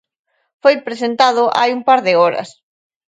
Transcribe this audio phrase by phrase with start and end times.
[0.63, 2.49] Foi presentado hai un par de horas.